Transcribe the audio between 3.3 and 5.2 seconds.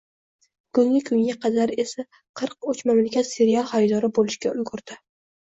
serial haridori bo‘lishga ulgurdi.